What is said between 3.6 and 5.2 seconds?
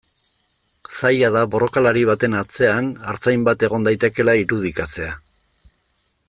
egon daitekeela irudikatzea.